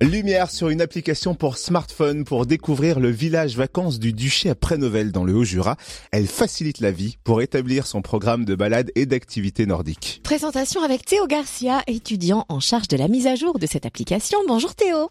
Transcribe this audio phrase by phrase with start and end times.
[0.00, 5.12] Lumière sur une application pour smartphone pour découvrir le village vacances du Duché à Prénovel
[5.12, 5.76] dans le Haut-Jura.
[6.10, 10.20] Elle facilite la vie pour établir son programme de balade et d'activités nordiques.
[10.24, 14.38] Présentation avec Théo Garcia, étudiant en charge de la mise à jour de cette application.
[14.46, 15.08] Bonjour Théo.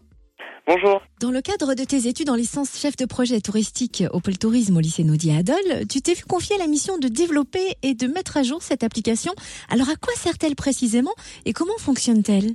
[0.66, 1.00] Bonjour.
[1.20, 4.76] Dans le cadre de tes études en licence chef de projet touristique au pôle tourisme
[4.76, 8.06] au lycée Naudy à Adol, tu t'es vu confier la mission de développer et de
[8.06, 9.32] mettre à jour cette application.
[9.70, 11.14] Alors à quoi sert-elle précisément
[11.46, 12.54] et comment fonctionne-t-elle?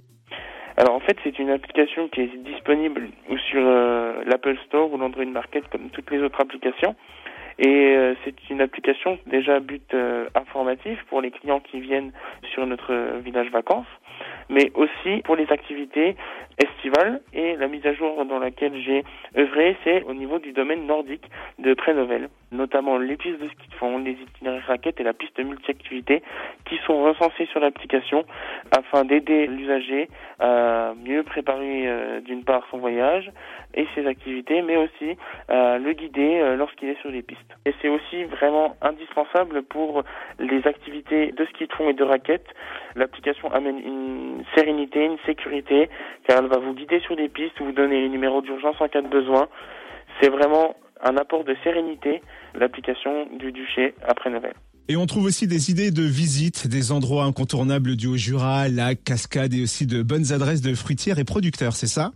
[0.78, 3.10] Alors en fait, c'est une application qui est disponible
[3.50, 6.96] sur euh, l'Apple Store ou l'Android Market comme toutes les autres applications.
[7.58, 12.12] Et euh, c'est une application déjà à but euh, informatif pour les clients qui viennent
[12.54, 13.88] sur notre euh, village vacances,
[14.50, 16.16] mais aussi pour les activités
[16.58, 17.22] estivales.
[17.34, 19.04] Et la mise à jour dans laquelle j'ai
[19.38, 21.26] œuvré, c'est au niveau du domaine nordique
[21.60, 25.38] de Prénovel, notamment les pistes de ski de fond, les itinéraires raquettes et la piste
[25.40, 26.24] multi-activité
[26.66, 28.26] qui sont recensés sur l'application
[28.76, 33.32] afin d'aider l'usager à mieux préparer euh, d'une part son voyage
[33.74, 35.18] et ses activités, mais aussi
[35.50, 37.42] à le guider euh, lorsqu'il est sur les pistes.
[37.66, 40.04] Et c'est aussi vraiment indispensable pour
[40.40, 42.48] les activités de ski de fond et de raquettes.
[42.96, 45.90] L'application amène une sérénité, une sécurité,
[46.28, 49.02] car elle va vous guider sur les pistes, vous donner les numéros d'urgence en cas
[49.02, 49.48] de besoin.
[50.22, 52.22] C'est vraiment un apport de sérénité,
[52.56, 54.54] l'application du Duché après Noël.
[54.90, 59.54] Et on trouve aussi des idées de visite, des endroits incontournables du Haut-Jura, lacs, cascades
[59.54, 62.12] et aussi de bonnes adresses de fruitières et producteurs, c'est ça?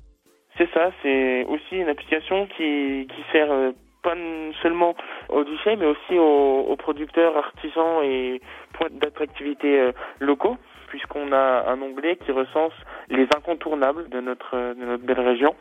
[0.58, 3.72] C'est ça, c'est aussi une application qui, qui sert euh,
[4.04, 4.16] pas
[4.64, 4.96] seulement
[5.28, 8.42] aux duchés, mais aussi aux, aux producteurs, artisans et
[8.74, 10.58] points d'attractivité euh, locaux,
[10.88, 12.74] puisqu'on a un onglet qui recense
[13.12, 15.54] les incontournables de notre, de notre belle région.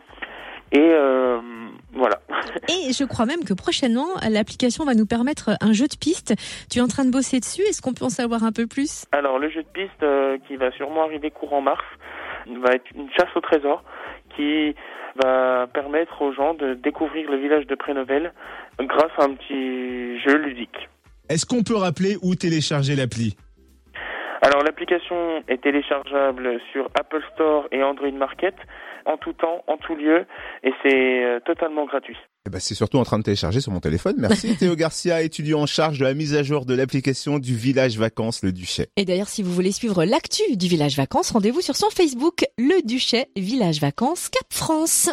[0.73, 1.41] Et euh,
[1.93, 2.21] voilà.
[2.69, 6.35] Et je crois même que prochainement, l'application va nous permettre un jeu de piste.
[6.71, 7.63] Tu es en train de bosser dessus.
[7.63, 9.05] Est-ce qu'on peut en savoir un peu plus?
[9.11, 11.85] Alors, le jeu de piste euh, qui va sûrement arriver courant mars
[12.63, 13.83] va être une chasse au trésor
[14.37, 14.75] qui
[15.23, 18.33] va permettre aux gens de découvrir le village de Prénovel
[18.79, 20.89] grâce à un petit jeu ludique.
[21.29, 23.37] Est-ce qu'on peut rappeler où télécharger l'appli?
[24.51, 28.57] Alors l'application est téléchargeable sur Apple Store et Android Market
[29.07, 30.27] en tout temps, en tout lieu,
[30.65, 32.17] et c'est euh, totalement gratuit.
[32.47, 34.17] Eh ben, c'est surtout en train de télécharger sur mon téléphone.
[34.19, 37.97] Merci Théo Garcia, étudiant en charge de la mise à jour de l'application du village
[37.97, 38.89] vacances Le Duchet.
[38.97, 42.85] Et d'ailleurs, si vous voulez suivre l'actu du village vacances, rendez-vous sur son Facebook, Le
[42.87, 45.11] Duchet Village Vacances Cap France.